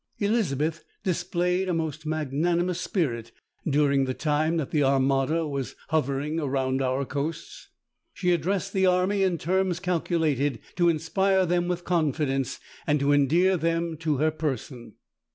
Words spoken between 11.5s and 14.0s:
with confidence, and to endear them